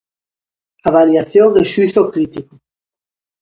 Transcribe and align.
Avaliación 0.89 1.49
e 1.61 1.63
xuízo 1.71 2.01
critico. 2.13 2.55